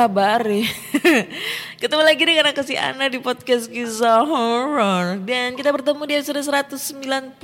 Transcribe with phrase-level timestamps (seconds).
[0.00, 0.40] kabar?
[1.80, 6.40] Ketemu lagi dengan aku si Ana di podcast kisah horor Dan kita bertemu di episode
[6.40, 7.36] 191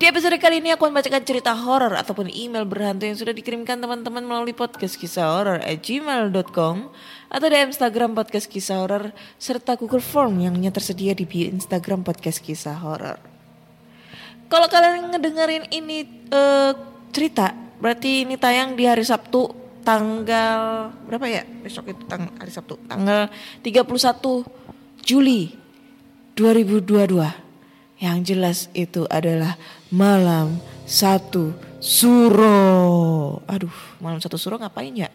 [0.00, 3.76] Di episode kali ini aku akan bacakan cerita horor ataupun email berhantu yang sudah dikirimkan
[3.76, 6.88] teman-teman melalui podcast kisah horor at gmail.com
[7.28, 12.80] Atau di Instagram podcast kisah horor serta Google Form yang tersedia di Instagram podcast kisah
[12.80, 13.20] horor
[14.44, 16.72] kalau kalian ngedengerin ini eh,
[17.10, 21.42] cerita, berarti ini tayang di hari Sabtu tanggal berapa ya?
[21.44, 23.28] Besok itu tang hari Sabtu, tanggal
[23.60, 23.84] 31
[25.04, 25.52] Juli
[26.34, 28.00] 2022.
[28.00, 29.54] Yang jelas itu adalah
[29.92, 33.38] malam satu suro.
[33.46, 35.12] Aduh, malam satu suro ngapain ya?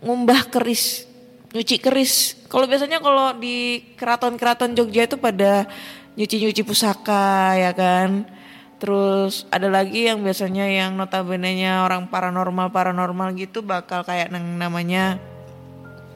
[0.00, 1.04] Ngumbah keris,
[1.52, 2.38] nyuci keris.
[2.46, 5.68] Kalau biasanya kalau di keraton-keraton Jogja itu pada
[6.14, 8.39] nyuci-nyuci pusaka ya kan.
[8.80, 15.20] Terus ada lagi yang biasanya yang notabene-nya orang paranormal paranormal gitu bakal kayak yang namanya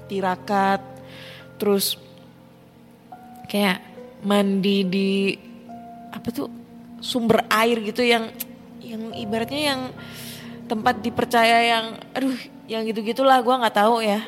[0.08, 0.80] tirakat.
[1.60, 2.00] Terus
[3.52, 3.84] kayak
[4.24, 5.10] mandi di
[6.08, 6.48] apa tuh
[7.04, 8.32] sumber air gitu yang
[8.80, 9.80] yang ibaratnya yang
[10.64, 12.32] tempat dipercaya yang aduh
[12.64, 14.24] yang gitu-gitulah gua nggak tahu ya.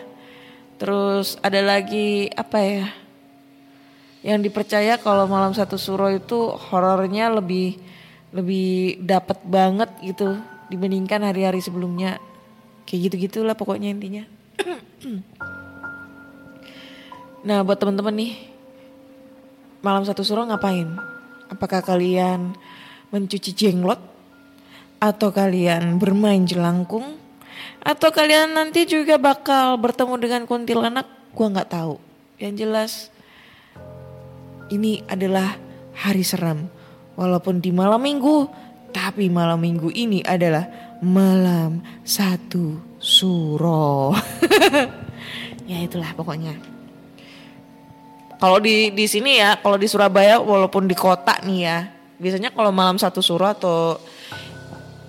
[0.76, 2.86] Terus ada lagi apa ya?
[4.20, 7.85] Yang dipercaya kalau malam satu suro itu horornya lebih
[8.34, 10.38] lebih dapat banget gitu
[10.70, 12.18] dibandingkan hari-hari sebelumnya.
[12.86, 14.24] Kayak gitu-gitulah pokoknya intinya.
[17.46, 18.32] nah, buat teman-teman nih
[19.82, 20.90] malam satu suro ngapain?
[21.46, 22.58] Apakah kalian
[23.14, 24.02] mencuci jenglot
[24.98, 27.20] atau kalian bermain jelangkung
[27.86, 31.06] atau kalian nanti juga bakal bertemu dengan kuntilanak?
[31.30, 31.94] Gua nggak tahu.
[32.42, 32.92] Yang jelas
[34.74, 35.54] ini adalah
[35.94, 36.66] hari seram.
[37.16, 38.48] Walaupun di malam minggu,
[38.92, 40.68] tapi malam minggu ini adalah
[41.00, 44.12] malam satu suro.
[45.70, 46.56] ya itulah pokoknya.
[48.36, 51.78] Kalau di di sini ya, kalau di Surabaya walaupun di kota nih ya,
[52.20, 53.96] biasanya kalau malam satu suro atau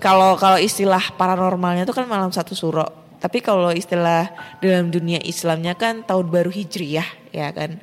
[0.00, 2.86] kalau kalau istilah paranormalnya itu kan malam satu suro.
[3.18, 4.30] Tapi kalau istilah
[4.62, 7.82] dalam dunia Islamnya kan tahun baru hijriyah ya kan.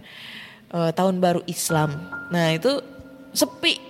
[0.72, 1.92] E, tahun baru Islam.
[2.32, 2.80] Nah, itu
[3.36, 3.85] sepi.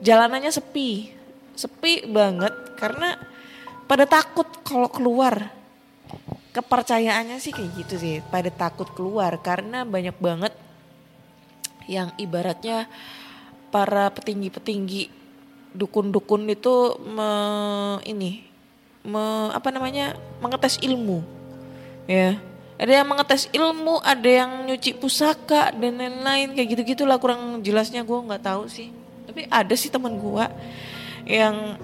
[0.00, 1.12] Jalanannya sepi.
[1.56, 3.16] Sepi banget karena
[3.84, 5.52] pada takut kalau keluar.
[6.50, 10.50] Kepercayaannya sih kayak gitu sih, pada takut keluar karena banyak banget
[11.86, 12.90] yang ibaratnya
[13.70, 15.10] para petinggi-petinggi
[15.74, 17.30] dukun-dukun itu me,
[18.02, 18.42] ini
[19.06, 21.22] me, apa namanya mengetes ilmu
[22.10, 22.38] ya
[22.80, 28.02] ada yang mengetes ilmu ada yang nyuci pusaka dan lain-lain kayak gitu gitulah kurang jelasnya
[28.02, 28.90] gue nggak tahu sih
[29.30, 30.44] tapi ada sih teman gue
[31.30, 31.78] yang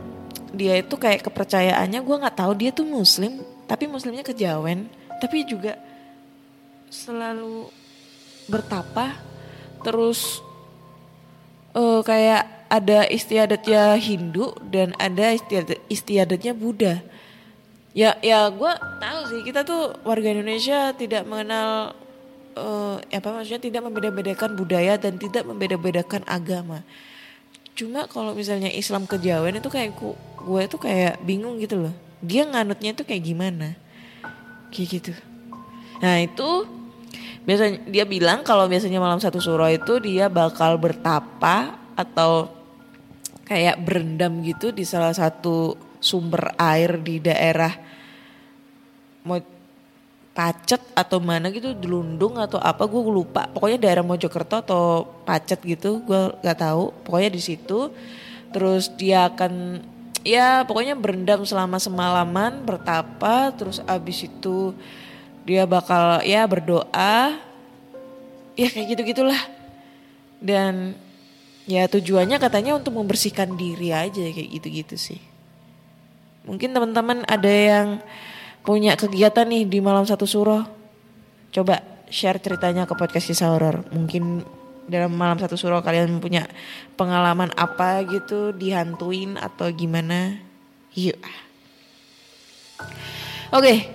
[0.51, 3.39] dia itu kayak kepercayaannya gue nggak tahu dia tuh muslim
[3.71, 4.91] tapi muslimnya kejawen
[5.23, 5.79] tapi juga
[6.91, 7.71] selalu
[8.51, 9.15] bertapa
[9.87, 10.43] terus
[11.75, 16.99] eh, kayak ada istiadatnya Hindu dan ada istiadat, istiadatnya Buddha.
[17.97, 21.95] Ya ya gue tahu sih kita tuh warga Indonesia tidak mengenal
[22.59, 26.83] eh, apa maksudnya tidak membeda-bedakan budaya dan tidak membeda-bedakan agama.
[27.77, 31.95] Cuma kalau misalnya Islam kejawen itu kayak ku, gue tuh kayak bingung gitu loh.
[32.25, 33.77] Dia nganutnya tuh kayak gimana?
[34.73, 35.13] Kayak gitu.
[36.01, 36.65] Nah itu
[37.45, 42.49] biasanya dia bilang kalau biasanya malam satu suro itu dia bakal bertapa atau
[43.47, 47.71] kayak berendam gitu di salah satu sumber air di daerah
[50.37, 53.49] Pacet atau mana gitu Delundung atau apa gue lupa.
[53.49, 56.93] Pokoknya daerah Mojokerto atau Pacet gitu gue nggak tahu.
[57.09, 57.89] Pokoknya di situ.
[58.53, 59.81] Terus dia akan
[60.21, 63.57] ya pokoknya berendam selama semalaman bertapa.
[63.57, 64.77] Terus abis itu
[65.49, 67.41] dia bakal ya berdoa.
[68.61, 69.41] Ya kayak gitu gitulah
[70.41, 70.93] dan
[71.65, 75.21] ya tujuannya katanya untuk membersihkan diri aja kayak gitu gitu sih.
[76.47, 77.99] Mungkin teman-teman ada yang
[78.67, 80.67] punya kegiatan nih di malam satu suro.
[81.55, 81.79] Coba
[82.11, 83.87] share ceritanya ke podcast kisah horor.
[83.95, 84.43] Mungkin
[84.91, 86.51] dalam malam satu suro kalian punya
[86.99, 90.43] pengalaman apa gitu dihantuin atau gimana?
[90.99, 91.23] Yuk.
[93.55, 93.95] Oke.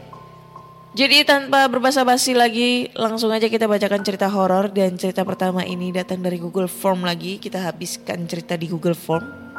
[0.91, 6.19] Jadi tanpa berbasa-basi lagi langsung aja kita bacakan cerita horor dan cerita pertama ini datang
[6.19, 7.39] dari Google Form lagi.
[7.39, 9.50] Kita habiskan cerita di Google Form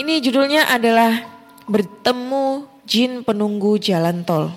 [0.00, 1.28] ini judulnya adalah
[1.68, 4.48] bertemu jin penunggu jalan tol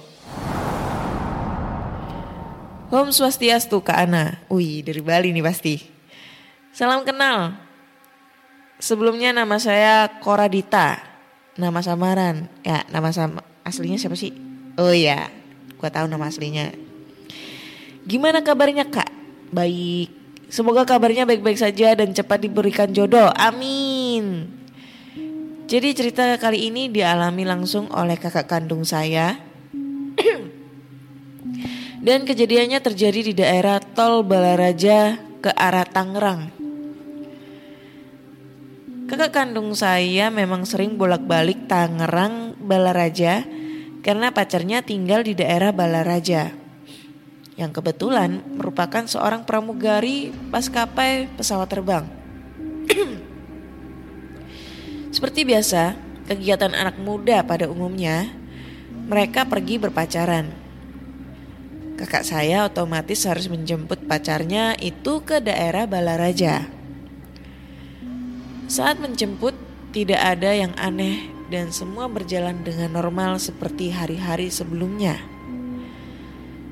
[2.93, 4.37] Om Swastiastu Kak Ana.
[4.53, 5.81] Wih dari Bali nih pasti.
[6.69, 7.57] Salam kenal.
[8.77, 11.01] Sebelumnya nama saya Koradita.
[11.57, 12.45] Nama samaran.
[12.61, 14.37] Ya nama sama aslinya siapa sih?
[14.77, 15.33] Oh iya.
[15.81, 16.69] Gua tahu nama aslinya.
[18.05, 19.09] Gimana kabarnya kak?
[19.49, 20.13] Baik.
[20.53, 23.33] Semoga kabarnya baik-baik saja dan cepat diberikan jodoh.
[23.33, 24.62] Amin.
[25.73, 29.33] Jadi cerita kali ini dialami langsung oleh kakak kandung saya
[32.05, 36.53] dan kejadiannya terjadi di daerah Tol Balaraja ke arah Tangerang.
[39.09, 43.41] Kakak kandung saya memang sering bolak-balik Tangerang Balaraja
[44.05, 46.53] karena pacarnya tinggal di daerah Balaraja.
[47.57, 52.05] Yang kebetulan merupakan seorang pramugari maskapai pesawat terbang.
[55.13, 55.93] Seperti biasa,
[56.25, 58.33] kegiatan anak muda pada umumnya,
[59.05, 60.63] mereka pergi berpacaran
[62.03, 66.67] kakak saya otomatis harus menjemput pacarnya itu ke daerah Balaraja.
[68.67, 69.55] Saat menjemput,
[69.95, 75.21] tidak ada yang aneh dan semua berjalan dengan normal seperti hari-hari sebelumnya.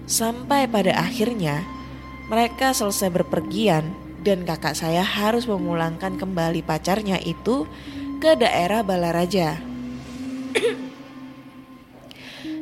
[0.09, 1.63] Sampai pada akhirnya,
[2.27, 3.93] mereka selesai berpergian
[4.25, 7.69] dan kakak saya harus memulangkan kembali pacarnya itu
[8.21, 9.57] ke daerah Balaraja.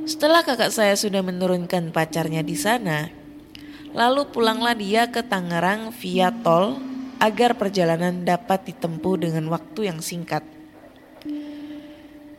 [0.08, 3.12] Setelah kakak saya sudah menurunkan pacarnya di sana,
[3.92, 6.80] lalu pulanglah dia ke Tangerang via tol
[7.20, 10.48] agar perjalanan dapat ditempuh dengan waktu yang singkat.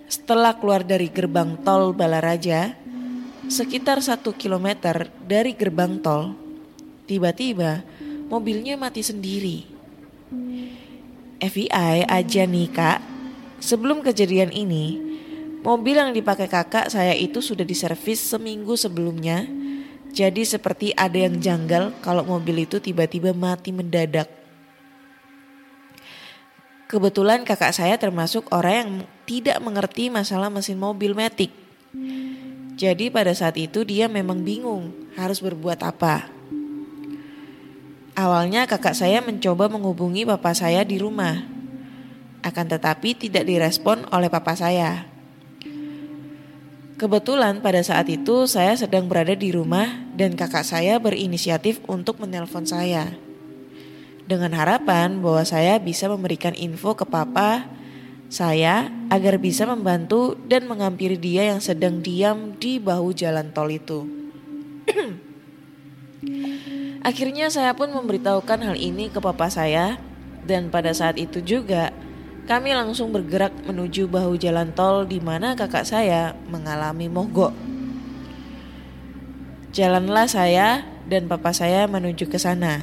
[0.09, 2.73] Setelah keluar dari gerbang tol Balaraja,
[3.53, 6.33] sekitar satu kilometer dari gerbang tol,
[7.05, 7.85] tiba-tiba
[8.33, 9.69] mobilnya mati sendiri.
[11.41, 13.01] FBI aja nih kak,
[13.59, 15.11] sebelum kejadian ini,
[15.61, 19.45] Mobil yang dipakai kakak saya itu sudah diservis seminggu sebelumnya.
[20.09, 24.25] Jadi seperti ada yang janggal kalau mobil itu tiba-tiba mati mendadak.
[26.89, 28.91] Kebetulan kakak saya termasuk orang yang
[29.29, 31.53] tidak mengerti masalah mesin mobil metik.
[32.81, 36.40] Jadi pada saat itu dia memang bingung harus berbuat apa.
[38.21, 41.41] Awalnya kakak saya mencoba menghubungi papa saya di rumah.
[42.45, 45.09] Akan tetapi tidak direspon oleh papa saya.
[47.01, 52.69] Kebetulan pada saat itu saya sedang berada di rumah dan kakak saya berinisiatif untuk menelpon
[52.69, 53.09] saya.
[54.29, 57.73] Dengan harapan bahwa saya bisa memberikan info ke papa
[58.29, 64.05] saya agar bisa membantu dan menghampiri dia yang sedang diam di bahu jalan tol itu.
[67.01, 69.97] Akhirnya saya pun memberitahukan hal ini ke papa saya
[70.45, 71.97] dan pada saat itu juga
[72.45, 77.57] kami langsung bergerak menuju bahu jalan tol di mana kakak saya mengalami mogok.
[79.71, 82.83] Jalanlah saya dan papa saya menuju ke sana.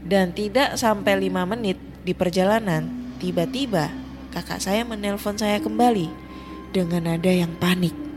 [0.00, 2.88] Dan tidak sampai lima menit di perjalanan,
[3.20, 3.88] tiba-tiba
[4.32, 6.08] kakak saya menelpon saya kembali
[6.76, 8.09] dengan nada yang panik.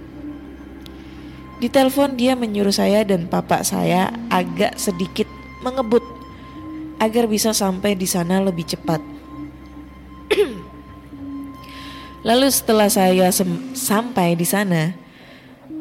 [1.63, 5.32] Di telepon dia menyuruh saya dan papa saya agak sedikit
[5.63, 6.03] mengebut
[7.00, 9.00] agar bisa sampai di sana lebih cepat.
[12.27, 13.32] Lalu setelah saya
[13.79, 14.91] sampai di sana,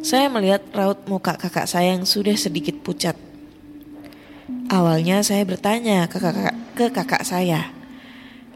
[0.06, 3.18] saya melihat raut muka kakak saya yang sudah sedikit pucat.
[4.70, 7.74] Awalnya saya bertanya ke kakak, ke kakak saya,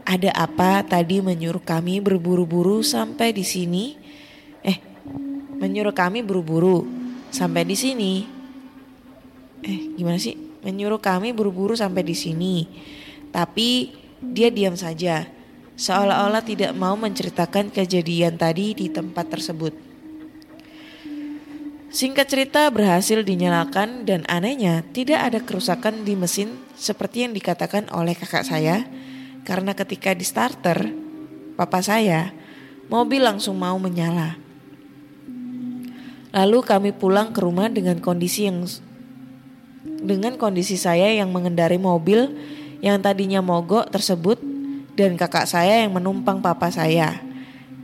[0.07, 3.99] ada apa tadi menyuruh kami berburu-buru sampai di sini?
[4.63, 4.79] Eh,
[5.59, 6.96] menyuruh kami buru-buru
[7.29, 8.13] sampai di sini.
[9.63, 10.37] Eh, gimana sih?
[10.63, 12.67] Menyuruh kami buru-buru sampai di sini.
[13.31, 15.37] Tapi dia diam saja
[15.77, 19.73] seolah-olah tidak mau menceritakan kejadian tadi di tempat tersebut.
[21.87, 28.11] Singkat cerita berhasil dinyalakan dan anehnya tidak ada kerusakan di mesin seperti yang dikatakan oleh
[28.11, 28.83] kakak saya
[29.47, 30.91] karena ketika di starter
[31.55, 32.35] papa saya
[32.91, 34.46] mobil langsung mau menyala.
[36.35, 38.67] Lalu kami pulang ke rumah dengan kondisi yang
[39.87, 42.27] dengan kondisi saya yang mengendari mobil
[42.83, 44.37] yang tadinya mogok tersebut
[44.97, 47.21] dan kakak saya yang menumpang papa saya.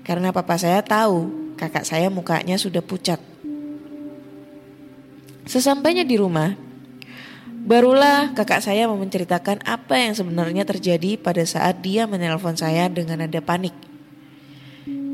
[0.03, 3.21] Karena papa saya tahu kakak saya mukanya sudah pucat.
[5.43, 6.55] Sesampainya di rumah,
[7.63, 13.23] barulah kakak saya mau menceritakan apa yang sebenarnya terjadi pada saat dia menelpon saya dengan
[13.23, 13.75] nada panik.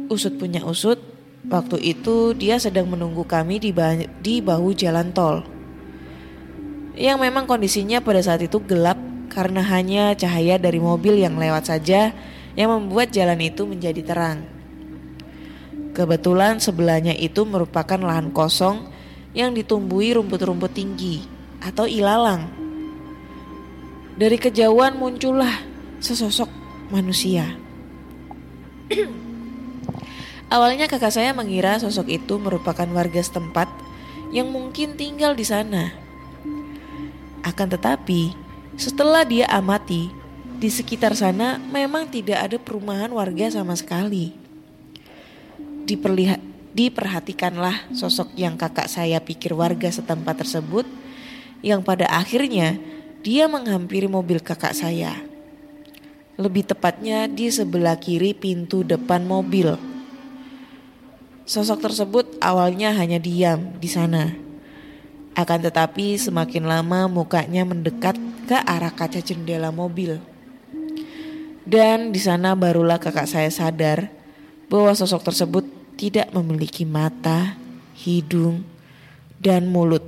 [0.09, 0.97] Usut punya usut,
[1.47, 5.47] waktu itu dia sedang menunggu kami di, ba- di bahu jalan tol.
[6.99, 8.99] Yang memang kondisinya pada saat itu gelap
[9.31, 12.11] karena hanya cahaya dari mobil yang lewat saja
[12.59, 14.43] yang membuat jalan itu menjadi terang.
[15.95, 18.91] Kebetulan sebelahnya itu merupakan lahan kosong
[19.31, 21.23] yang ditumbuhi rumput-rumput tinggi
[21.63, 22.51] atau ilalang.
[24.19, 25.63] Dari kejauhan muncullah
[26.03, 26.51] sesosok
[26.91, 27.55] manusia.
[30.49, 33.69] Awalnya kakak saya mengira sosok itu merupakan warga setempat
[34.33, 35.93] yang mungkin tinggal di sana.
[37.45, 38.33] Akan tetapi,
[38.73, 40.09] setelah dia amati,
[40.57, 44.33] di sekitar sana memang tidak ada perumahan warga sama sekali.
[45.85, 46.41] Diperlihat,
[46.73, 50.89] diperhatikanlah sosok yang kakak saya pikir warga setempat tersebut,
[51.61, 52.81] yang pada akhirnya
[53.21, 55.13] dia menghampiri mobil kakak saya.
[56.41, 59.98] Lebih tepatnya di sebelah kiri pintu depan mobil.
[61.49, 64.37] Sosok tersebut awalnya hanya diam di sana.
[65.33, 70.21] Akan tetapi semakin lama mukanya mendekat ke arah kaca jendela mobil.
[71.65, 74.13] Dan di sana barulah kakak saya sadar
[74.69, 75.65] bahwa sosok tersebut
[75.97, 77.57] tidak memiliki mata,
[77.97, 78.61] hidung,
[79.41, 80.05] dan mulut.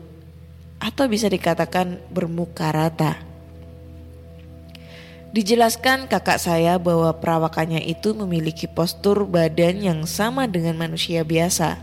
[0.77, 3.30] Atau bisa dikatakan bermuka rata.
[5.31, 11.79] Dijelaskan kakak saya bahwa perawakannya itu memiliki postur badan yang sama dengan manusia biasa.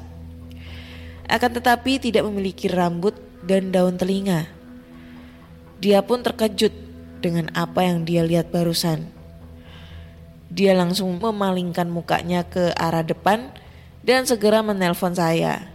[1.25, 4.53] Akan tetapi tidak memiliki rambut dan daun telinga.
[5.81, 6.77] Dia pun terkejut
[7.25, 9.09] dengan apa yang dia lihat barusan.
[10.53, 13.49] Dia langsung memalingkan mukanya ke arah depan
[14.05, 15.73] dan segera menelpon saya.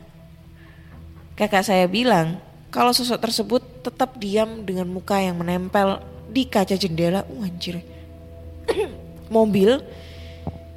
[1.33, 2.37] Kakak saya bilang
[2.69, 7.83] kalau sosok tersebut tetap diam dengan muka yang menempel di kaca jendela, uh, anjir.
[9.33, 9.81] mobil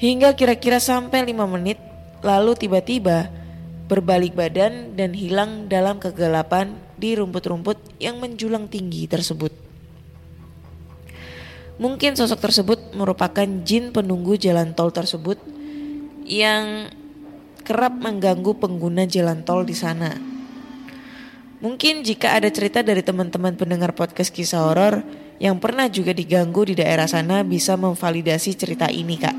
[0.01, 1.79] hingga kira-kira sampai 5 menit
[2.25, 3.29] lalu tiba-tiba
[3.87, 9.53] berbalik badan dan hilang dalam kegelapan di rumput-rumput yang menjulang tinggi tersebut.
[11.77, 15.39] Mungkin sosok tersebut merupakan jin penunggu jalan tol tersebut
[16.25, 16.89] yang
[17.63, 20.17] kerap mengganggu pengguna jalan tol di sana.
[21.61, 25.05] Mungkin jika ada cerita dari teman-teman pendengar podcast kisah horor
[25.37, 29.37] yang pernah juga diganggu di daerah sana bisa memvalidasi cerita ini kak.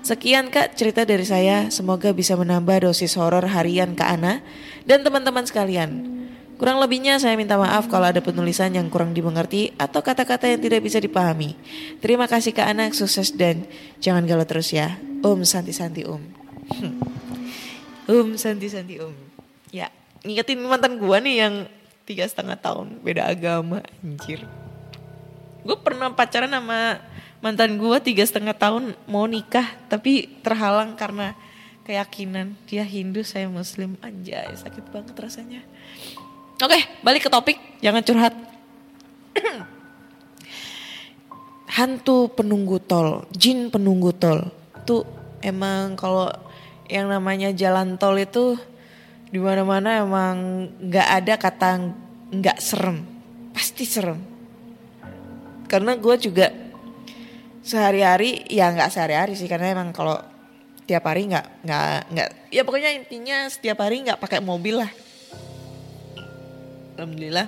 [0.00, 4.40] Sekian kak cerita dari saya, semoga bisa menambah dosis horor harian Kak Ana
[4.88, 6.20] dan teman-teman sekalian.
[6.56, 10.80] Kurang lebihnya saya minta maaf kalau ada penulisan yang kurang dimengerti atau kata-kata yang tidak
[10.84, 11.52] bisa dipahami.
[12.00, 13.68] Terima kasih Kak Ana, sukses dan
[14.00, 14.96] jangan galau terus ya.
[15.20, 16.20] Om Santi Santi Om.
[18.12, 19.12] Om Santi Santi Om.
[19.68, 19.92] Ya,
[20.24, 21.54] ngingetin mantan gua nih yang
[22.08, 24.42] tiga setengah tahun beda agama anjir
[25.60, 27.00] gue pernah pacaran sama
[27.40, 31.36] mantan gue tiga setengah tahun mau nikah tapi terhalang karena
[31.84, 32.54] keyakinan.
[32.70, 33.98] Dia Hindu saya Muslim.
[33.98, 35.66] Anjay sakit banget rasanya.
[36.62, 37.58] Oke balik ke topik.
[37.82, 38.34] Jangan curhat.
[41.80, 44.54] Hantu penunggu tol jin penunggu tol.
[44.78, 45.02] Itu
[45.42, 46.30] emang kalau
[46.86, 48.54] yang namanya jalan tol itu
[49.30, 51.68] di mana-mana emang nggak ada kata
[52.30, 53.02] nggak serem.
[53.50, 54.29] Pasti serem
[55.70, 56.50] karena gue juga
[57.62, 60.18] sehari-hari ya nggak sehari-hari sih karena emang kalau
[60.90, 64.90] tiap hari nggak nggak nggak ya pokoknya intinya setiap hari nggak pakai mobil lah.
[66.98, 67.46] Alhamdulillah.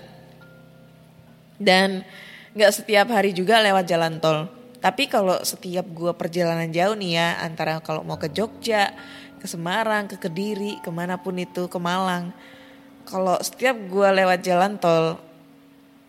[1.58, 2.06] Dan
[2.54, 4.46] nggak setiap hari juga lewat jalan tol.
[4.78, 8.94] Tapi kalau setiap gue perjalanan jauh nih ya antara kalau mau ke Jogja
[9.42, 12.30] ke Semarang ke Kediri ke mana pun itu ke Malang
[13.02, 15.18] kalau setiap gue lewat jalan tol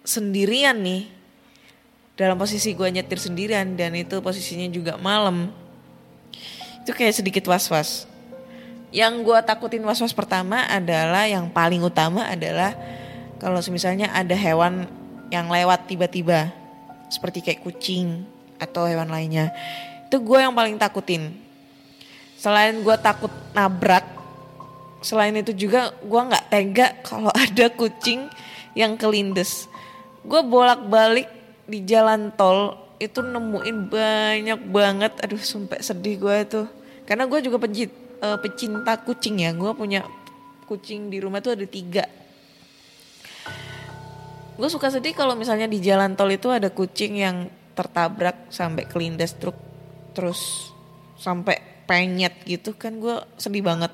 [0.06, 1.10] sendirian nih
[2.14, 5.50] dalam posisi gue nyetir sendirian dan itu posisinya juga malam
[6.84, 8.06] itu kayak sedikit was-was.
[8.94, 12.76] Yang gue takutin was-was pertama adalah yang paling utama adalah
[13.42, 14.86] kalau misalnya ada hewan
[15.34, 16.54] yang lewat tiba-tiba
[17.10, 18.22] seperti kayak kucing
[18.62, 19.50] atau hewan lainnya
[20.06, 21.34] itu gue yang paling takutin.
[22.38, 24.06] Selain gue takut nabrak
[25.02, 28.30] selain itu juga gue nggak tega kalau ada kucing
[28.78, 29.66] yang kelindes.
[30.22, 36.62] Gue bolak-balik di jalan tol itu nemuin banyak banget aduh sumpah sedih gue itu
[37.04, 37.92] karena gue juga pencit,
[38.24, 40.08] uh, pecinta kucing ya gue punya
[40.64, 42.08] kucing di rumah tuh ada tiga.
[44.56, 49.36] Gue suka sedih kalau misalnya di jalan tol itu ada kucing yang tertabrak sampai kelindas
[49.36, 49.58] truk
[50.14, 50.70] terus
[51.18, 51.58] sampai
[51.90, 53.92] penyet gitu kan gue sedih banget.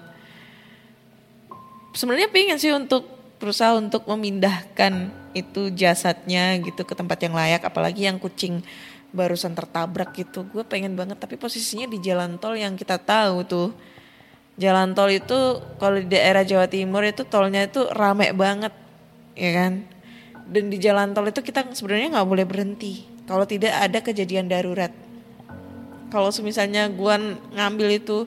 [1.96, 3.08] Sebenarnya pengen sih untuk
[3.40, 5.10] berusaha untuk memindahkan
[5.42, 8.62] itu jasadnya gitu ke tempat yang layak apalagi yang kucing
[9.10, 10.46] barusan tertabrak gitu.
[10.50, 13.70] Gue pengen banget tapi posisinya di jalan tol yang kita tahu tuh.
[14.60, 18.76] Jalan tol itu kalau di daerah Jawa Timur itu tolnya itu rame banget
[19.34, 19.74] ya kan?
[20.50, 24.92] Dan di jalan tol itu kita sebenarnya nggak boleh berhenti kalau tidak ada kejadian darurat.
[26.10, 27.16] Kalau misalnya gue
[27.56, 28.26] ngambil itu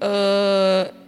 [0.00, 1.01] eh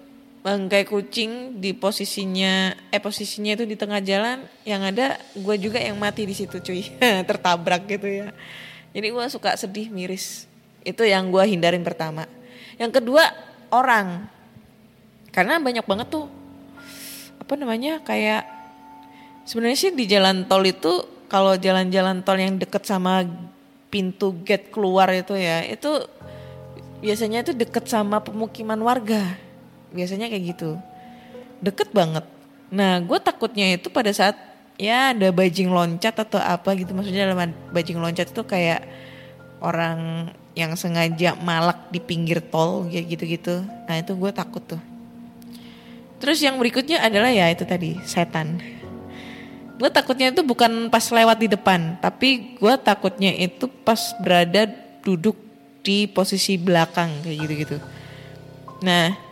[0.45, 5.97] bangkai kucing di posisinya eh posisinya itu di tengah jalan yang ada gue juga yang
[5.97, 6.85] mati di situ cuy.
[7.29, 8.29] Tertabrak gitu ya.
[8.93, 10.45] Jadi gue suka sedih miris.
[10.85, 12.29] Itu yang gue hindarin pertama.
[12.77, 13.25] Yang kedua
[13.73, 14.29] orang.
[15.33, 16.29] Karena banyak banget tuh
[17.41, 18.45] apa namanya kayak
[19.49, 23.25] sebenarnya sih di jalan tol itu kalau jalan-jalan tol yang deket sama
[23.89, 26.05] pintu gate keluar itu ya itu
[27.05, 29.37] biasanya itu deket sama pemukiman warga
[29.95, 30.77] biasanya kayak gitu.
[31.63, 32.27] Deket banget.
[32.75, 34.35] Nah gue takutnya itu pada saat
[34.75, 36.91] ya ada bajing loncat atau apa gitu.
[36.93, 38.83] Maksudnya dalam bajing loncat itu kayak
[39.63, 43.63] orang yang sengaja malak di pinggir tol gitu-gitu.
[43.87, 44.83] Nah itu gue takut tuh.
[46.19, 48.59] Terus yang berikutnya adalah ya itu tadi setan.
[49.75, 54.71] Gue takutnya itu bukan pas lewat di depan tapi gue takutnya itu pas berada
[55.03, 55.35] duduk
[55.85, 57.77] di posisi belakang kayak gitu-gitu.
[58.87, 59.24] Nah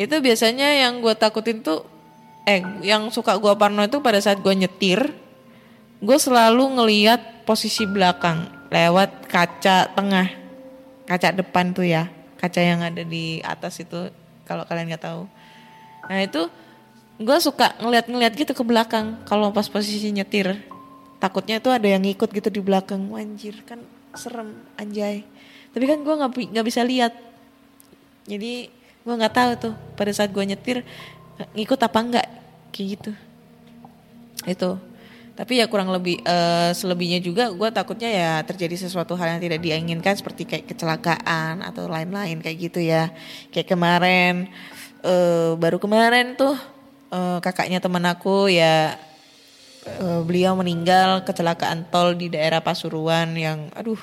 [0.00, 1.86] itu biasanya yang gue takutin tuh
[2.44, 5.00] eh yang suka gue parno itu pada saat gue nyetir
[6.02, 10.28] gue selalu ngeliat posisi belakang lewat kaca tengah
[11.06, 12.10] kaca depan tuh ya
[12.44, 14.12] kaca yang ada di atas itu
[14.44, 15.24] kalau kalian nggak tahu.
[16.12, 16.52] Nah itu
[17.16, 20.60] gue suka ngeliat-ngeliat gitu ke belakang kalau pas posisi nyetir.
[21.18, 23.08] Takutnya tuh ada yang ngikut gitu di belakang.
[23.16, 23.80] Anjir kan
[24.12, 25.24] serem anjay.
[25.72, 27.16] Tapi kan gue nggak nggak bisa lihat.
[28.28, 28.68] Jadi
[29.04, 30.80] gue nggak tahu tuh pada saat gue nyetir
[31.52, 32.26] ngikut apa enggak
[32.72, 33.10] kayak gitu.
[34.48, 34.70] Itu.
[35.34, 39.60] Tapi ya kurang lebih uh, selebihnya juga gue takutnya ya terjadi sesuatu hal yang tidak
[39.60, 43.10] diinginkan seperti kayak kecelakaan atau lain-lain kayak gitu ya.
[43.50, 44.48] Kayak kemarin
[45.04, 46.54] uh, baru kemarin tuh
[47.12, 48.96] uh, kakaknya teman aku ya
[50.00, 53.98] uh, beliau meninggal kecelakaan tol di daerah Pasuruan yang aduh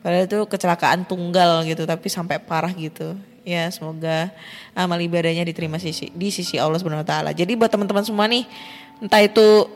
[0.00, 4.28] padahal itu kecelakaan tunggal gitu tapi sampai parah gitu ya semoga
[4.76, 7.32] amal ibadahnya diterima sisi, di sisi Allah Subhanahu taala.
[7.32, 8.44] Jadi buat teman-teman semua nih
[9.00, 9.68] entah itu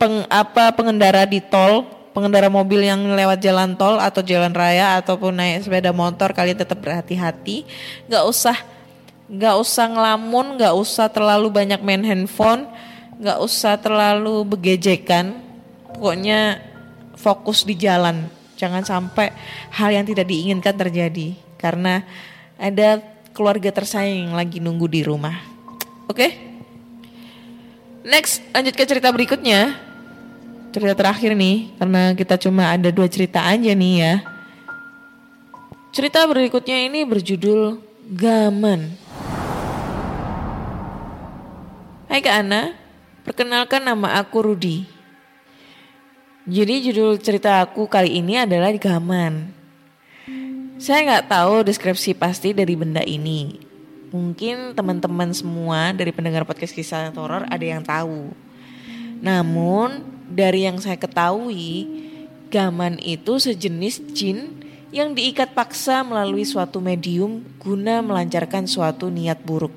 [0.00, 1.84] peng, apa pengendara di tol,
[2.16, 6.80] pengendara mobil yang lewat jalan tol atau jalan raya ataupun naik sepeda motor kalian tetap
[6.80, 7.64] berhati-hati.
[8.08, 8.56] nggak usah
[9.32, 12.68] nggak usah ngelamun, nggak usah terlalu banyak main handphone,
[13.16, 15.40] nggak usah terlalu begejekan.
[15.92, 16.60] Pokoknya
[17.16, 18.28] fokus di jalan.
[18.58, 19.32] Jangan sampai
[19.74, 22.02] hal yang tidak diinginkan terjadi karena
[22.62, 23.02] ada
[23.34, 25.34] keluarga tersayang yang lagi nunggu di rumah.
[26.06, 26.14] Oke?
[26.14, 26.30] Okay?
[28.06, 29.74] Next, lanjut ke cerita berikutnya.
[30.70, 34.14] Cerita terakhir nih, karena kita cuma ada dua cerita aja nih ya.
[35.92, 37.82] Cerita berikutnya ini berjudul
[38.14, 38.80] Gaman.
[42.08, 42.72] Hai Kak Ana,
[43.26, 44.88] perkenalkan nama aku Rudi.
[46.48, 49.61] Jadi judul cerita aku kali ini adalah Gaman.
[50.82, 53.54] Saya nggak tahu deskripsi pasti dari benda ini.
[54.10, 58.34] Mungkin teman-teman semua dari pendengar podcast kisah horor ada yang tahu.
[59.22, 61.86] Namun dari yang saya ketahui,
[62.50, 64.58] gaman itu sejenis jin
[64.90, 69.70] yang diikat paksa melalui suatu medium guna melancarkan suatu niat buruk.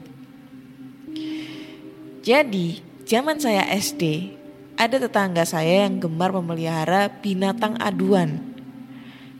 [2.25, 4.33] Jadi, zaman saya SD,
[4.73, 8.41] ada tetangga saya yang gemar memelihara binatang aduan.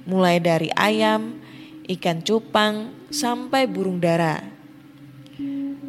[0.06, 1.42] Mulai dari ayam,
[1.86, 4.42] ikan cupang, sampai burung dara.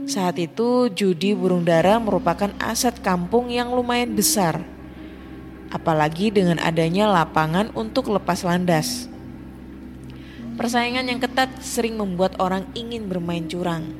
[0.06, 4.62] Saat itu judi burung dara merupakan aset kampung yang lumayan besar.
[5.72, 9.10] Apalagi dengan adanya lapangan untuk lepas landas.
[10.54, 13.92] Persaingan yang ketat sering membuat orang ingin bermain curang.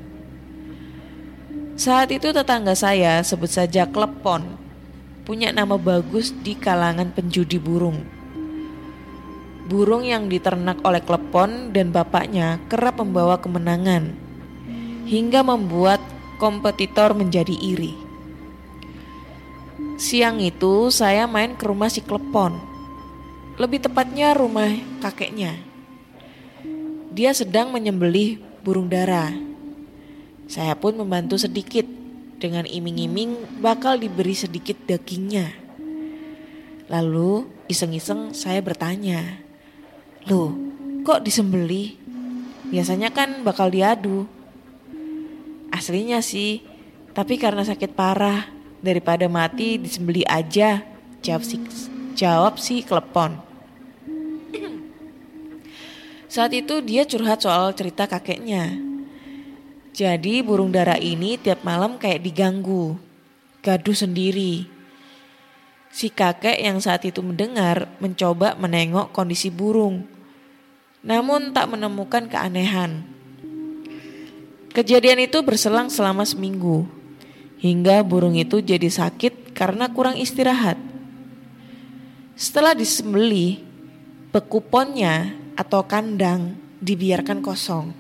[1.77, 4.57] Saat itu tetangga saya sebut saja Klepon
[5.27, 8.15] punya nama bagus di kalangan penjudi burung
[9.66, 14.14] burung yang diternak oleh klepon dan bapaknya kerap membawa kemenangan,
[15.11, 15.98] hingga membuat
[16.38, 17.94] kompetitor menjadi iri.
[19.96, 22.57] Siang itu saya main ke rumah si klepon,
[23.57, 25.57] lebih tepatnya rumah kakeknya.
[27.16, 29.33] Dia sedang menyembelih burung dara.
[30.46, 31.88] Saya pun membantu sedikit
[32.37, 35.48] dengan iming-iming bakal diberi sedikit dagingnya.
[36.92, 39.40] Lalu iseng-iseng saya bertanya,
[40.27, 40.51] Loh,
[41.07, 41.95] kok disembeli?
[42.67, 44.27] Biasanya kan bakal diadu.
[45.71, 46.67] Aslinya sih,
[47.15, 48.51] tapi karena sakit parah,
[48.83, 50.83] daripada mati disembeli aja.
[51.23, 51.57] Jawab si,
[52.19, 53.39] jawab si klepon.
[56.27, 58.77] Saat itu dia curhat soal cerita kakeknya.
[59.97, 62.99] Jadi burung dara ini tiap malam kayak diganggu,
[63.65, 64.69] gaduh sendiri.
[65.89, 70.05] Si kakek yang saat itu mendengar mencoba menengok kondisi burung,
[71.07, 73.07] namun tak menemukan keanehan.
[74.75, 76.85] Kejadian itu berselang selama seminggu,
[77.62, 80.77] hingga burung itu jadi sakit karena kurang istirahat.
[82.37, 83.64] Setelah disembeli,
[84.35, 87.95] bekuponnya atau kandang dibiarkan kosong.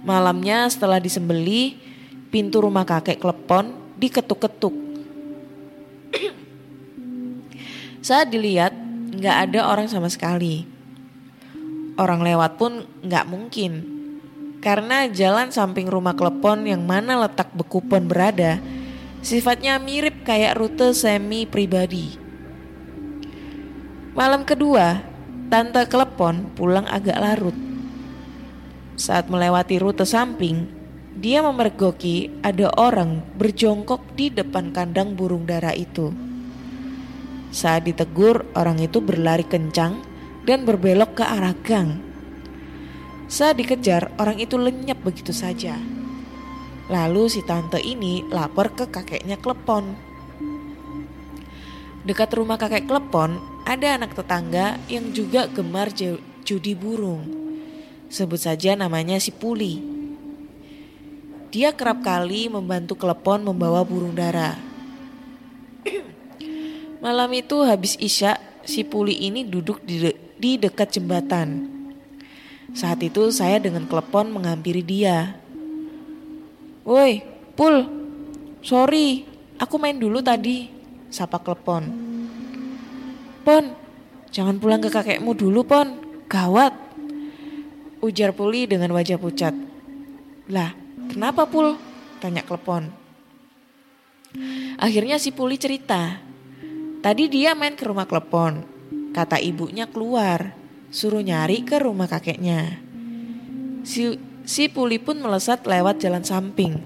[0.00, 1.76] Malamnya setelah disembeli,
[2.32, 4.72] pintu rumah kakek klepon diketuk-ketuk.
[8.06, 8.72] Saat dilihat,
[9.12, 10.73] nggak ada orang sama sekali.
[11.94, 13.72] Orang lewat pun nggak mungkin.
[14.58, 18.58] Karena jalan samping rumah klepon yang mana letak bekupon berada,
[19.22, 22.18] sifatnya mirip kayak rute semi pribadi.
[24.18, 25.04] Malam kedua,
[25.52, 27.54] Tante Klepon pulang agak larut.
[28.98, 30.66] Saat melewati rute samping,
[31.14, 36.10] dia memergoki ada orang berjongkok di depan kandang burung dara itu.
[37.54, 40.13] Saat ditegur, orang itu berlari kencang
[40.44, 42.00] dan berbelok ke arah gang.
[43.24, 45.80] Saat dikejar, orang itu lenyap begitu saja.
[46.92, 49.96] Lalu si tante ini lapor ke kakeknya Klepon.
[52.04, 55.88] Dekat rumah kakek Klepon, ada anak tetangga yang juga gemar
[56.44, 57.24] judi burung.
[58.12, 59.80] Sebut saja namanya si Puli.
[61.48, 64.52] Dia kerap kali membantu Klepon membawa burung dara.
[67.04, 68.36] Malam itu habis isya,
[68.68, 70.12] si Puli ini duduk di, de
[70.44, 71.72] di dekat jembatan.
[72.76, 75.40] Saat itu saya dengan Klepon menghampiri dia.
[76.84, 77.24] Woi,
[77.56, 77.88] Pul,
[78.60, 79.24] sorry,
[79.56, 80.68] aku main dulu tadi,
[81.08, 81.88] sapa Klepon.
[83.40, 83.64] Pon,
[84.28, 85.96] jangan pulang ke kakekmu dulu, Pon.
[86.28, 86.76] Gawat,
[88.04, 89.56] Ujar Puli dengan wajah pucat.
[90.52, 90.76] Lah,
[91.08, 91.72] kenapa Pul?
[92.20, 92.92] Tanya Klepon.
[94.76, 96.20] Akhirnya si Puli cerita.
[97.00, 98.73] Tadi dia main ke rumah Klepon.
[99.14, 100.58] Kata ibunya keluar,
[100.90, 102.82] suruh nyari ke rumah kakeknya.
[103.86, 106.82] Si, si Puli pun melesat lewat jalan samping.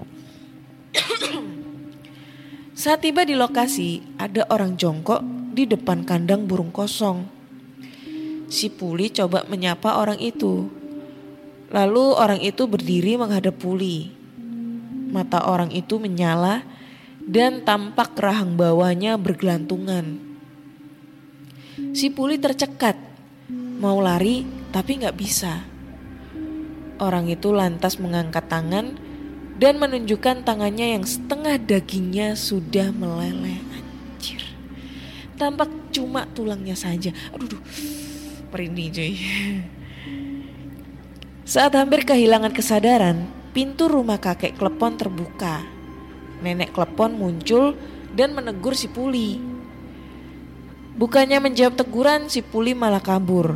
[2.79, 5.25] Saat tiba di lokasi, ada orang jongkok
[5.57, 7.25] di depan kandang burung kosong.
[8.45, 10.69] Si Puli coba menyapa orang itu,
[11.69, 14.09] Lalu orang itu berdiri menghadap Puli.
[15.13, 16.65] Mata orang itu menyala
[17.21, 20.28] dan tampak rahang bawahnya bergelantungan.
[21.89, 22.93] Si Puli tercekat,
[23.81, 25.65] mau lari tapi nggak bisa.
[27.01, 28.93] Orang itu lantas mengangkat tangan
[29.57, 33.57] dan menunjukkan tangannya yang setengah dagingnya sudah meleleh.
[33.73, 34.43] Anjir.
[35.39, 37.09] Tampak cuma tulangnya saja.
[37.33, 37.63] Aduh, duh.
[38.53, 39.13] merinding cuy.
[41.49, 45.65] Saat hampir kehilangan kesadaran, pintu rumah kakek Klepon terbuka.
[46.45, 47.73] Nenek Klepon muncul
[48.13, 49.58] dan menegur si Puli.
[50.99, 53.55] Bukannya menjawab teguran, si Puli malah kabur.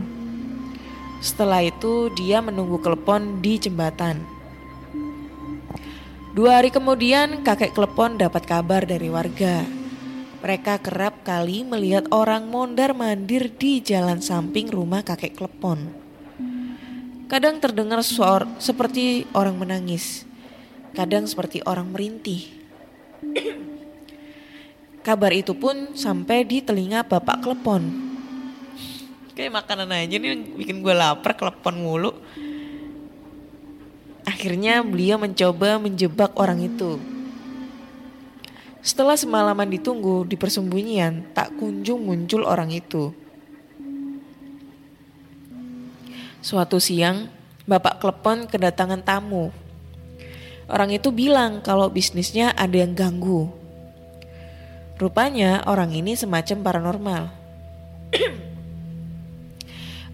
[1.20, 4.24] Setelah itu dia menunggu Klepon di jembatan.
[6.32, 9.68] Dua hari kemudian kakek Klepon dapat kabar dari warga.
[10.40, 15.92] Mereka kerap kali melihat orang mondar mandir di jalan samping rumah kakek Klepon.
[17.28, 20.24] Kadang terdengar suara seperti orang menangis,
[20.96, 22.48] kadang seperti orang merintih.
[25.04, 27.84] Kabar itu pun sampai di telinga bapak klepon.
[29.36, 32.16] Kayak makanan aja nih bikin gue lapar klepon mulu.
[34.24, 36.96] Akhirnya beliau mencoba menjebak orang itu.
[38.80, 43.12] Setelah semalaman ditunggu di persembunyian, tak kunjung muncul orang itu.
[46.44, 47.32] Suatu siang,
[47.64, 49.56] Bapak Klepon kedatangan tamu.
[50.68, 53.63] Orang itu bilang kalau bisnisnya ada yang ganggu.
[55.04, 57.24] Rupanya orang ini semacam paranormal.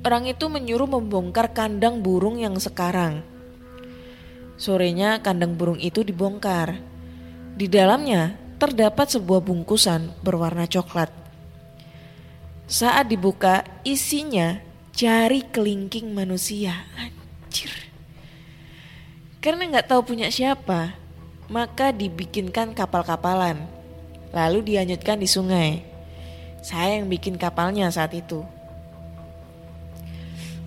[0.01, 3.21] orang itu menyuruh membongkar kandang burung yang sekarang.
[4.57, 6.81] Sorenya kandang burung itu dibongkar.
[7.53, 11.13] Di dalamnya terdapat sebuah bungkusan berwarna coklat.
[12.65, 14.57] Saat dibuka, isinya
[14.97, 16.73] jari kelingking manusia.
[16.97, 17.69] Anjir.
[19.37, 20.97] Karena nggak tahu punya siapa,
[21.45, 23.77] maka dibikinkan kapal-kapalan,
[24.33, 25.81] lalu dihanyutkan di sungai.
[26.59, 28.43] Saya yang bikin kapalnya saat itu.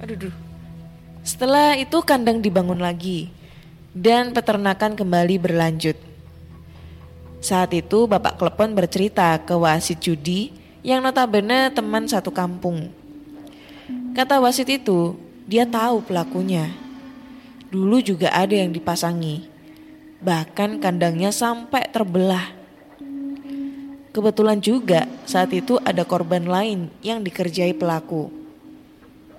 [0.03, 0.35] Aduh, duh.
[1.23, 3.31] Setelah itu kandang dibangun lagi
[3.95, 5.95] dan peternakan kembali berlanjut.
[7.43, 12.91] Saat itu Bapak Klepon bercerita ke wasit judi yang notabene teman satu kampung.
[14.15, 15.15] Kata wasit itu,
[15.47, 16.71] dia tahu pelakunya.
[17.71, 19.49] Dulu juga ada yang dipasangi.
[20.23, 22.62] Bahkan kandangnya sampai terbelah.
[24.13, 28.29] Kebetulan juga saat itu ada korban lain yang dikerjai pelaku.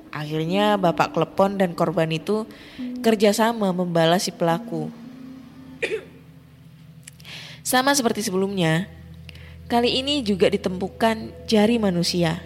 [0.09, 2.49] Akhirnya bapak klepon dan korban itu
[3.05, 4.89] kerjasama membalas si pelaku.
[7.61, 8.89] Sama seperti sebelumnya,
[9.69, 12.41] kali ini juga ditemukan jari manusia.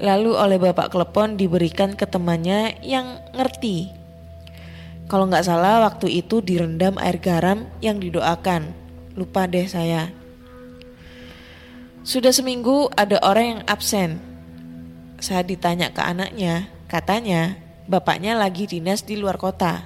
[0.00, 3.92] Lalu oleh bapak klepon diberikan ke temannya yang ngerti.
[5.08, 8.72] Kalau nggak salah waktu itu direndam air garam yang didoakan.
[9.16, 10.25] Lupa deh saya.
[12.06, 14.22] Sudah seminggu ada orang yang absen
[15.18, 17.58] saat ditanya ke anaknya, katanya
[17.90, 19.82] bapaknya lagi dinas di luar kota.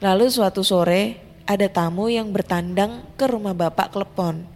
[0.00, 4.48] Lalu suatu sore ada tamu yang bertandang ke rumah bapak klepon.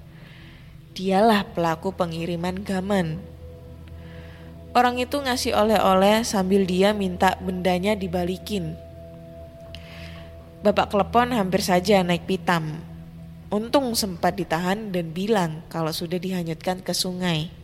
[0.96, 3.20] Dialah pelaku pengiriman gaman.
[4.72, 8.72] Orang itu ngasih oleh-oleh sambil dia minta bendanya dibalikin.
[10.64, 12.93] Bapak klepon hampir saja naik pitam.
[13.54, 17.54] Untung sempat ditahan dan bilang kalau sudah dihanyutkan ke sungai.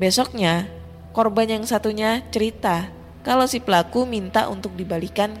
[0.00, 0.64] Besoknya,
[1.12, 2.88] korban yang satunya cerita
[3.20, 5.36] kalau si pelaku minta untuk dibalikan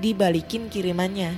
[0.00, 1.36] dibalikin kirimannya.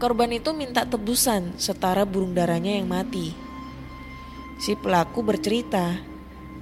[0.00, 3.36] Korban itu minta tebusan setara burung darahnya yang mati.
[4.64, 6.00] Si pelaku bercerita,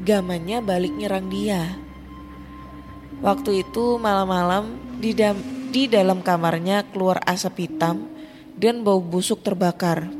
[0.02, 1.78] gamannya balik nyerang dia.
[3.22, 5.14] Waktu itu malam-malam di,
[5.70, 8.13] di dalam kamarnya keluar asap hitam
[8.58, 10.10] dan bau busuk terbakar.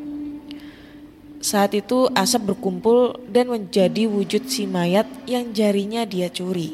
[1.45, 6.73] Saat itu asap berkumpul dan menjadi wujud si mayat yang jarinya dia curi.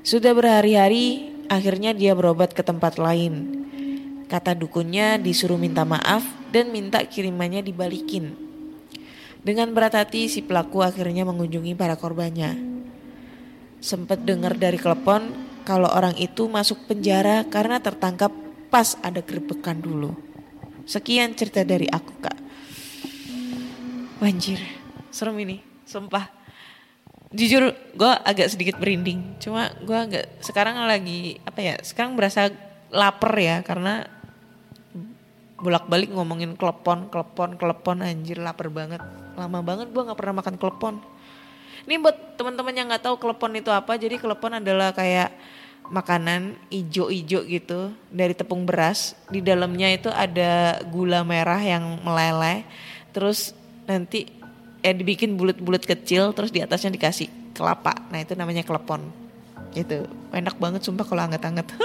[0.00, 3.62] Sudah berhari-hari, akhirnya dia berobat ke tempat lain.
[4.24, 8.32] Kata dukunnya disuruh minta maaf dan minta kirimannya dibalikin.
[9.44, 12.56] Dengan berat hati si pelaku akhirnya mengunjungi para korbannya.
[13.84, 15.28] Sempat dengar dari telepon
[15.68, 18.32] kalau orang itu masuk penjara karena tertangkap
[18.72, 20.31] pas ada gerbekan dulu.
[20.86, 22.38] Sekian cerita dari aku kak.
[24.18, 24.62] Banjir,
[25.10, 26.30] serem ini, sumpah.
[27.32, 31.74] Jujur gue agak sedikit berinding, cuma gue agak sekarang lagi apa ya?
[31.80, 32.52] Sekarang berasa
[32.92, 34.04] lapar ya karena
[35.62, 39.00] bolak-balik ngomongin klepon, klepon, klepon anjir lapar banget.
[39.38, 40.94] Lama banget gue nggak pernah makan klepon.
[41.86, 45.34] Ini buat teman-teman yang nggak tahu klepon itu apa, jadi klepon adalah kayak
[45.92, 49.12] makanan ijo-ijo gitu dari tepung beras.
[49.28, 52.64] Di dalamnya itu ada gula merah yang meleleh.
[53.12, 53.52] Terus
[53.84, 54.24] nanti
[54.80, 57.92] eh dibikin bulat-bulat kecil terus di atasnya dikasih kelapa.
[58.08, 59.12] Nah, itu namanya klepon.
[59.76, 60.08] Gitu.
[60.32, 61.68] Enak banget sumpah kalau anget-anget.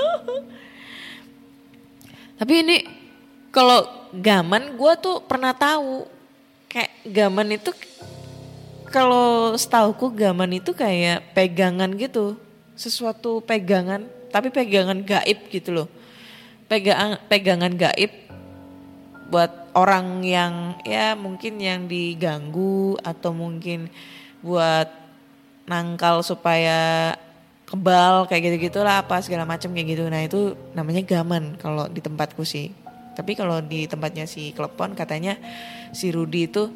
[2.40, 2.78] Tapi ini
[3.52, 3.84] kalau
[4.16, 6.08] gaman gue tuh pernah tahu
[6.72, 7.76] kayak gaman itu
[8.88, 12.40] kalau setauku gaman itu kayak pegangan gitu.
[12.78, 15.88] Sesuatu pegangan tapi pegangan gaib gitu loh.
[16.70, 18.14] Pegangan pegangan gaib
[19.28, 23.92] buat orang yang ya mungkin yang diganggu atau mungkin
[24.40, 24.88] buat
[25.68, 27.12] nangkal supaya
[27.68, 32.00] kebal kayak gitu gitulah apa segala macam kayak gitu nah itu namanya gaman kalau di
[32.00, 32.72] tempatku sih
[33.12, 35.36] tapi kalau di tempatnya si klepon katanya
[35.92, 36.72] si Rudi itu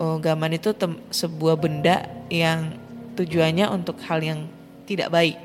[0.00, 0.72] oh, gaman itu
[1.12, 2.72] sebuah benda yang
[3.20, 4.48] tujuannya untuk hal yang
[4.90, 5.38] tidak baik.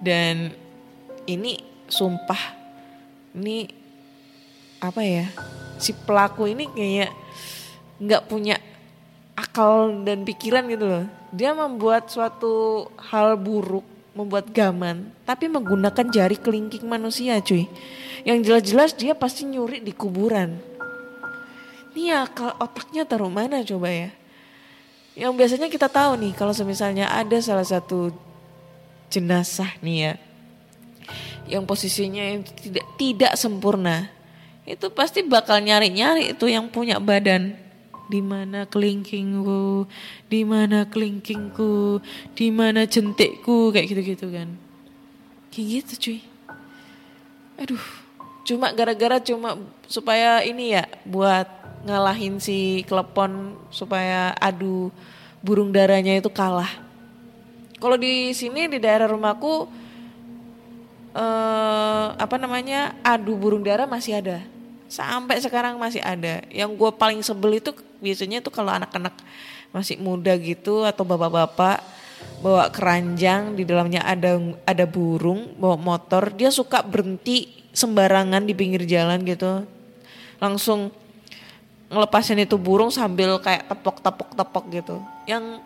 [0.00, 0.56] Dan
[1.28, 2.56] ini sumpah
[3.36, 3.68] ini
[4.80, 5.28] apa ya
[5.76, 7.12] si pelaku ini kayak
[8.00, 8.56] nggak punya
[9.36, 11.04] akal dan pikiran gitu loh.
[11.36, 13.84] Dia membuat suatu hal buruk
[14.16, 17.68] membuat gaman tapi menggunakan jari kelingking manusia cuy.
[18.24, 20.56] Yang jelas-jelas dia pasti nyuri di kuburan.
[21.92, 24.10] Ini akal otaknya taruh mana coba ya?
[25.18, 28.14] Yang biasanya kita tahu nih kalau misalnya ada salah satu
[29.10, 30.12] jenazah nih ya
[31.50, 34.06] yang posisinya yang tidak tidak sempurna
[34.70, 37.58] itu pasti bakal nyari-nyari itu yang punya badan.
[38.10, 39.86] Di mana kelingkingku,
[40.26, 42.02] di mana kelingkingku,
[42.34, 44.50] di mana jentikku kayak gitu-gitu kan.
[45.54, 46.18] Kayak gitu cuy.
[47.62, 47.84] Aduh,
[48.42, 49.54] cuma gara-gara cuma
[49.86, 51.46] supaya ini ya buat
[51.86, 54.90] ngalahin si klepon supaya adu
[55.38, 56.89] burung darahnya itu kalah.
[57.80, 59.66] Kalau di sini di daerah rumahku
[61.10, 64.44] eh apa namanya adu burung dara masih ada.
[64.86, 66.44] Sampai sekarang masih ada.
[66.52, 69.16] Yang gue paling sebel itu biasanya tuh kalau anak-anak
[69.72, 71.80] masih muda gitu atau bapak-bapak
[72.44, 78.84] bawa keranjang di dalamnya ada ada burung bawa motor dia suka berhenti sembarangan di pinggir
[78.84, 79.64] jalan gitu.
[80.42, 80.90] Langsung
[81.90, 84.96] ngelepasin itu burung sambil kayak tepok tepok tepok gitu.
[85.24, 85.62] Yang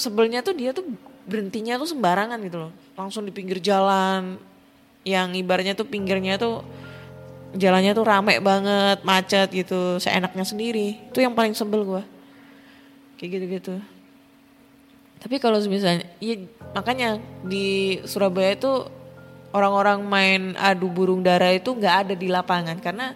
[0.00, 0.88] sebelnya tuh dia tuh
[1.28, 2.72] berhentinya tuh sembarangan gitu loh.
[2.96, 4.40] Langsung di pinggir jalan
[5.04, 6.64] yang ibaratnya tuh pinggirnya tuh
[7.52, 10.96] jalannya tuh rame banget macet gitu seenaknya sendiri.
[11.12, 12.02] Itu yang paling sebel gua.
[13.20, 13.74] Kayak gitu gitu
[15.20, 16.40] tapi kalau misalnya ya
[16.72, 18.88] makanya di Surabaya itu
[19.52, 22.80] orang-orang main adu burung dara itu nggak ada di lapangan.
[22.80, 23.12] Karena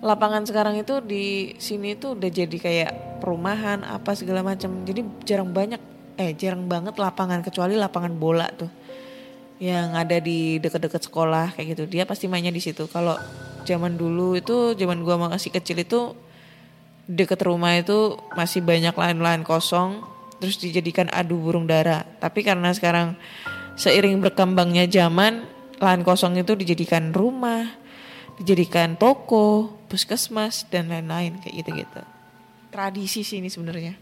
[0.00, 4.82] lapangan sekarang itu di sini tuh udah jadi kayak perumahan apa segala macam.
[4.88, 5.78] Jadi jarang banyak
[6.16, 8.72] eh jarang banget lapangan kecuali lapangan bola tuh.
[9.60, 11.84] Yang ada di deket-deket sekolah kayak gitu.
[11.86, 12.88] Dia pasti mainnya di situ.
[12.88, 13.14] Kalau
[13.68, 16.16] zaman dulu itu zaman gua masih kecil itu
[17.04, 20.00] deket rumah itu masih banyak lahan-lahan kosong
[20.40, 22.08] terus dijadikan adu burung dara.
[22.18, 23.20] Tapi karena sekarang
[23.76, 25.44] seiring berkembangnya zaman
[25.80, 27.80] lahan kosong itu dijadikan rumah
[28.40, 32.02] dijadikan toko puskesmas dan lain-lain kayak gitu-gitu
[32.70, 33.94] tradisi sih ini sebenarnya.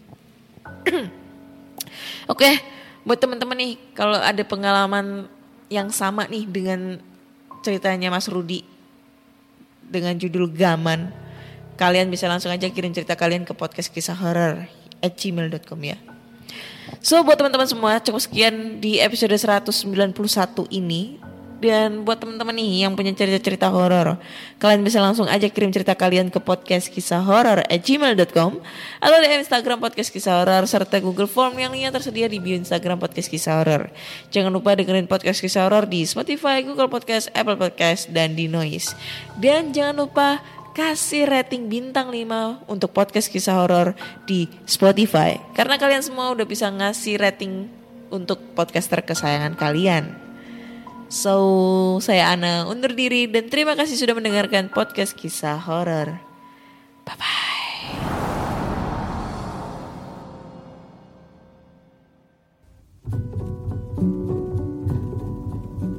[2.33, 2.79] Oke
[3.09, 5.33] buat teman-teman nih kalau ada pengalaman
[5.73, 7.01] yang sama nih dengan
[7.65, 8.61] ceritanya Mas Rudi
[9.89, 11.09] dengan judul Gaman
[11.81, 14.69] kalian bisa langsung aja kirim cerita kalian ke podcast kisah horor
[15.01, 15.97] at gmail.com ya.
[17.01, 20.13] So buat teman-teman semua cukup sekian di episode 191
[20.69, 21.17] ini
[21.59, 24.15] dan buat teman-teman nih yang punya cerita-cerita horor,
[24.63, 28.63] kalian bisa langsung aja kirim cerita kalian ke podcast kisah horor at gmail.com
[29.03, 33.03] atau di Instagram podcast kisah horor serta Google Form yang lainnya tersedia di bio Instagram
[33.03, 33.91] podcast kisah horor.
[34.31, 38.95] Jangan lupa dengerin podcast kisah horor di Spotify, Google Podcast, Apple Podcast, dan di Noise.
[39.35, 40.39] Dan jangan lupa
[40.79, 43.99] kasih rating bintang 5 untuk podcast kisah horor
[44.31, 45.35] di Spotify.
[45.59, 47.67] Karena kalian semua udah bisa ngasih rating
[48.15, 50.28] untuk podcaster kesayangan kalian.
[51.09, 51.35] So,
[52.05, 56.21] saya Ana undur diri dan terima kasih sudah mendengarkan podcast kisah horor.
[57.09, 57.48] Bye